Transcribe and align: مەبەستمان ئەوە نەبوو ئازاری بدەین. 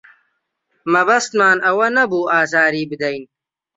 مەبەستمان 0.93 1.57
ئەوە 1.65 1.87
نەبوو 1.97 2.29
ئازاری 2.33 2.89
بدەین. 2.91 3.23